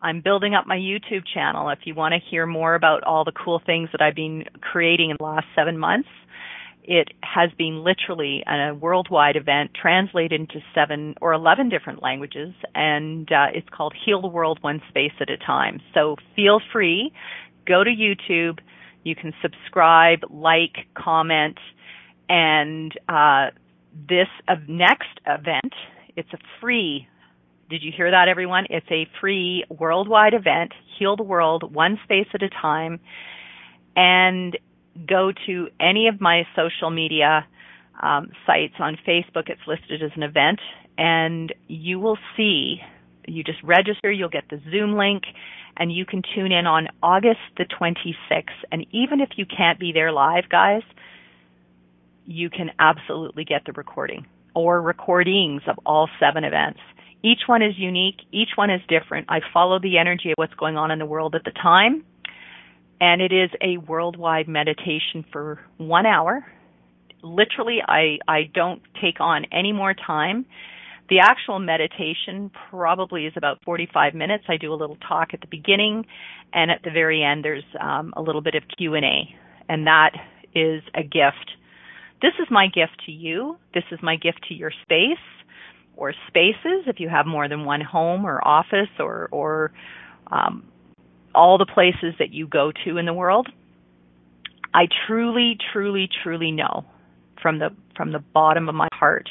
[0.00, 1.70] I'm building up my YouTube channel.
[1.70, 5.10] If you want to hear more about all the cool things that I've been creating
[5.10, 6.08] in the last seven months,
[6.86, 13.30] it has been literally a worldwide event translated into seven or 11 different languages, and
[13.30, 15.80] uh, it's called Heal the World One Space at a Time.
[15.94, 17.12] So feel free,
[17.66, 18.60] go to YouTube.
[19.04, 21.58] You can subscribe, like, comment,
[22.28, 23.50] and uh,
[24.08, 24.28] this
[24.68, 25.72] next event,
[26.16, 27.06] it's a free
[27.68, 28.66] did you hear that, everyone?
[28.70, 33.00] It's a free worldwide event, Heal the World One Space at a Time.
[33.96, 34.56] And
[35.08, 37.46] go to any of my social media
[38.02, 40.60] um, sites on Facebook, it's listed as an event,
[40.98, 42.80] and you will see.
[43.26, 45.24] You just register, you'll get the Zoom link,
[45.76, 48.44] and you can tune in on August the 26th.
[48.70, 50.82] And even if you can't be there live, guys,
[52.24, 56.80] you can absolutely get the recording or recordings of all seven events.
[57.22, 59.26] Each one is unique, each one is different.
[59.28, 62.04] I follow the energy of what's going on in the world at the time
[63.00, 66.46] and it is a worldwide meditation for one hour.
[67.22, 70.46] Literally, I, I don't take on any more time.
[71.08, 74.44] The actual meditation probably is about 45 minutes.
[74.48, 76.04] I do a little talk at the beginning,
[76.52, 79.28] and at the very end, there's um, a little bit of Q and A,
[79.68, 80.12] and that
[80.54, 81.52] is a gift.
[82.22, 83.56] This is my gift to you.
[83.74, 85.18] This is my gift to your space
[85.96, 86.84] or spaces.
[86.86, 89.72] If you have more than one home or office or or
[90.28, 90.66] um,
[91.36, 93.48] all the places that you go to in the world,
[94.74, 96.84] I truly, truly, truly know
[97.40, 99.28] from the from the bottom of my heart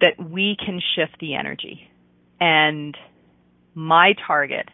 [0.00, 1.88] that we can shift the energy.
[2.40, 2.96] And
[3.74, 4.68] my target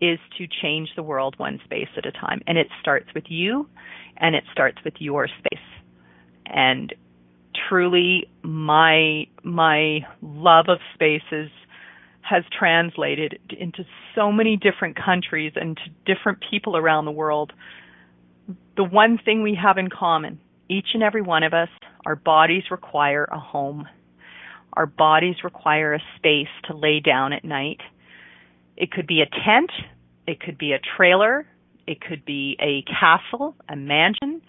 [0.00, 2.42] is to change the world one space at a time.
[2.46, 3.68] And it starts with you
[4.16, 5.64] and it starts with your space.
[6.46, 6.94] And
[7.68, 11.50] truly my my love of spaces
[12.24, 17.52] has translated into so many different countries and to different people around the world.
[18.76, 21.68] The one thing we have in common, each and every one of us,
[22.06, 23.86] our bodies require a home.
[24.72, 27.80] Our bodies require a space to lay down at night.
[28.76, 29.70] It could be a tent,
[30.26, 31.46] it could be a trailer,
[31.86, 34.42] it could be a castle, a mansion,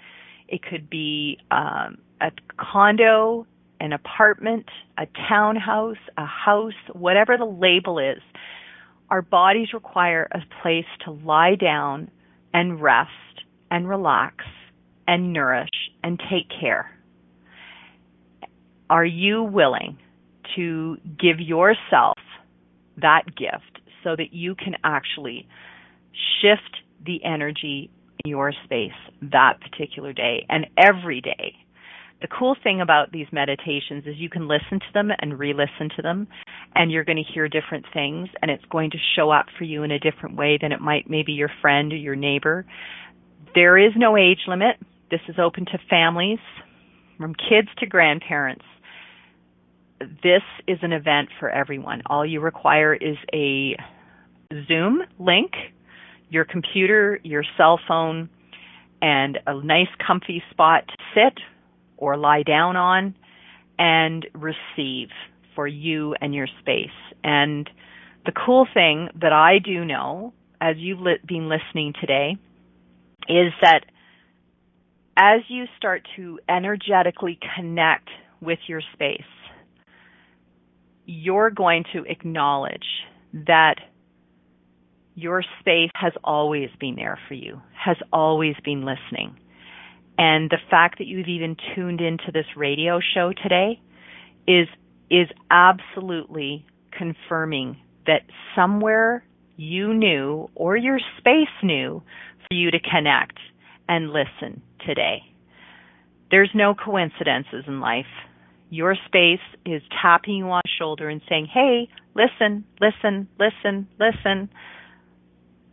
[0.47, 3.45] it could be um, a condo,
[3.79, 4.65] an apartment,
[4.97, 8.21] a townhouse, a house, whatever the label is,
[9.09, 12.09] our bodies require a place to lie down
[12.53, 13.11] and rest
[13.69, 14.45] and relax
[15.07, 15.69] and nourish
[16.03, 16.89] and take care.
[18.89, 19.97] Are you willing
[20.55, 22.17] to give yourself
[22.97, 25.47] that gift so that you can actually
[26.41, 27.89] shift the energy
[28.23, 31.55] in your space that particular day and every day?
[32.21, 36.01] The cool thing about these meditations is you can listen to them and re-listen to
[36.01, 36.27] them
[36.73, 39.83] and you're going to hear different things and it's going to show up for you
[39.83, 42.65] in a different way than it might maybe your friend or your neighbor.
[43.53, 44.77] There is no age limit.
[45.11, 46.39] This is open to families
[47.17, 48.65] from kids to grandparents.
[49.99, 52.01] This is an event for everyone.
[52.05, 53.75] All you require is a
[54.67, 55.51] Zoom link,
[56.29, 58.29] your computer, your cell phone,
[59.01, 61.39] and a nice comfy spot to sit
[61.97, 63.15] or lie down on
[63.77, 65.09] and receive
[65.55, 66.89] for you and your space.
[67.23, 67.69] And
[68.25, 72.37] the cool thing that I do know as you've li- been listening today
[73.27, 73.81] is that
[75.17, 78.09] as you start to energetically connect
[78.41, 79.21] with your space,
[81.05, 82.85] you're going to acknowledge
[83.33, 83.75] that
[85.15, 89.37] your space has always been there for you, has always been listening.
[90.17, 93.79] And the fact that you've even tuned into this radio show today
[94.47, 94.67] is
[95.09, 98.21] is absolutely confirming that
[98.55, 99.23] somewhere
[99.57, 102.01] you knew or your space knew
[102.47, 103.37] for you to connect
[103.87, 105.23] and listen today.
[106.31, 108.05] There's no coincidences in life.
[108.69, 114.49] Your space is tapping you on the shoulder and saying, hey, listen, listen, listen, listen.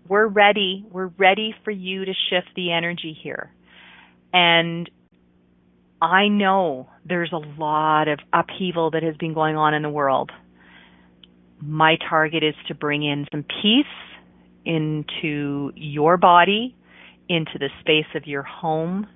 [0.08, 0.84] We're ready.
[0.90, 3.50] We're ready for you to shift the energy here.
[4.32, 4.90] And
[6.00, 10.30] I know there's a lot of upheaval that has been going on in the world.
[11.60, 13.86] My target is to bring in some peace
[14.64, 16.76] into your body,
[17.28, 19.06] into the space of your home,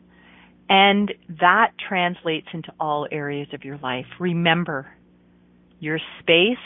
[0.68, 4.06] and that translates into all areas of your life.
[4.18, 4.86] Remember,
[5.78, 6.56] your space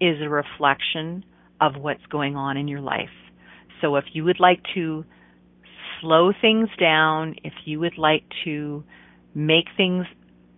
[0.00, 1.24] is a reflection
[1.60, 3.10] of what's going on in your life.
[3.80, 5.04] So if you would like to
[6.02, 8.84] slow things down, if you would like to
[9.34, 10.04] make things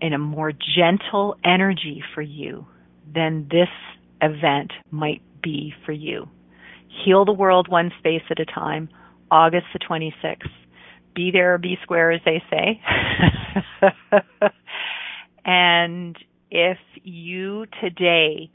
[0.00, 2.66] in a more gentle energy for you,
[3.14, 3.68] then this
[4.20, 6.28] event might be for you.
[7.04, 8.88] Heal the world one space at a time,
[9.30, 10.48] August the 26th.
[11.14, 12.80] Be there or be square, as they say.
[15.44, 16.16] and
[16.50, 18.50] if you today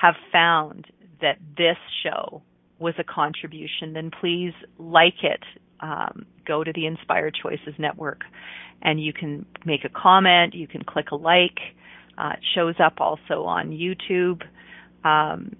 [0.00, 0.86] have found
[1.20, 2.42] that this show
[2.80, 5.42] was a contribution, then please like it.
[5.80, 8.22] Um, go to the Inspired Choices Network
[8.82, 11.60] and you can make a comment, you can click a like.
[12.18, 14.42] Uh, it shows up also on YouTube.
[15.04, 15.54] Um,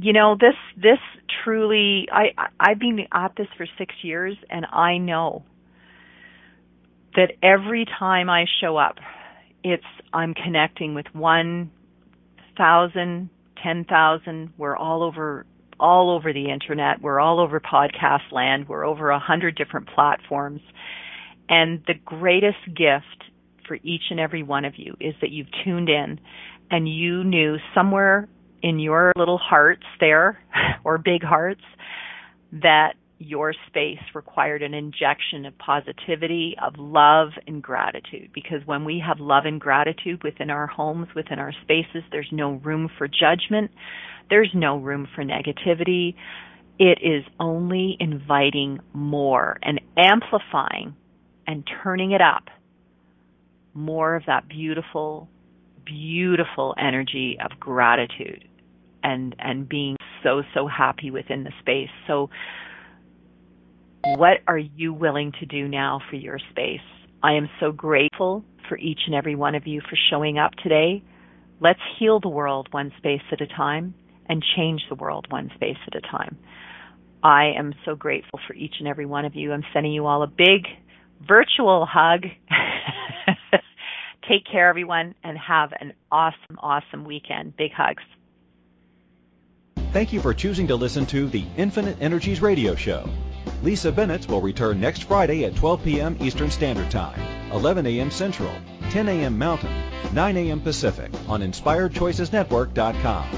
[0.00, 1.00] you know this this
[1.42, 2.28] truly I
[2.60, 5.42] I've been at this for 6 years and I know
[7.16, 8.98] that every time I show up
[9.64, 9.82] it's
[10.12, 13.30] I'm connecting with 1,000
[13.62, 14.52] 10,000.
[14.56, 15.46] We're all over
[15.80, 17.00] all over the internet.
[17.00, 18.68] We're all over podcast land.
[18.68, 20.60] We're over a hundred different platforms.
[21.48, 23.30] And the greatest gift
[23.66, 26.18] for each and every one of you is that you've tuned in
[26.70, 28.28] and you knew somewhere
[28.62, 30.40] in your little hearts there
[30.84, 31.62] or big hearts
[32.52, 38.30] that your space required an injection of positivity, of love and gratitude.
[38.32, 42.52] Because when we have love and gratitude within our homes, within our spaces, there's no
[42.52, 43.70] room for judgment.
[44.30, 46.14] There's no room for negativity.
[46.78, 50.94] It is only inviting more and amplifying
[51.46, 52.44] and turning it up
[53.74, 55.28] more of that beautiful,
[55.84, 58.44] beautiful energy of gratitude
[59.02, 61.90] and, and being so, so happy within the space.
[62.06, 62.28] So
[64.04, 66.80] what are you willing to do now for your space?
[67.22, 71.02] I am so grateful for each and every one of you for showing up today.
[71.60, 73.94] Let's heal the world one space at a time
[74.28, 76.38] and change the world one space at a time.
[77.22, 79.52] I am so grateful for each and every one of you.
[79.52, 80.66] I'm sending you all a big
[81.26, 82.24] virtual hug.
[84.28, 87.56] Take care, everyone, and have an awesome, awesome weekend.
[87.56, 88.02] Big hugs.
[89.92, 93.08] Thank you for choosing to listen to the Infinite Energies Radio Show.
[93.62, 96.16] Lisa Bennett will return next Friday at 12 p.m.
[96.20, 97.20] Eastern Standard Time,
[97.52, 98.10] 11 a.m.
[98.10, 98.52] Central,
[98.90, 99.36] 10 a.m.
[99.36, 99.72] Mountain,
[100.12, 100.60] 9 a.m.
[100.60, 103.28] Pacific on InspiredChoicesNetwork.com.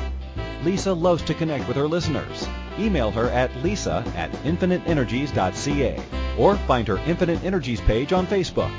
[0.65, 2.47] Lisa loves to connect with her listeners.
[2.79, 6.03] Email her at lisa at infiniteenergies.ca
[6.39, 8.73] or find her Infinite Energies page on Facebook.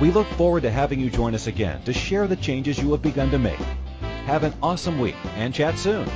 [0.00, 3.02] We look forward to having you join us again to share the changes you have
[3.02, 3.58] begun to make.
[4.26, 6.08] Have an awesome week and chat soon.